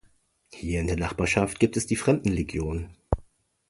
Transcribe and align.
Hier 0.51 0.81
in 0.81 0.87
der 0.87 0.97
Nachbarschaft 0.97 1.59
gibt 1.59 1.77
es 1.77 1.85
die 1.85 1.95
Fremdenlegion. 1.95 2.97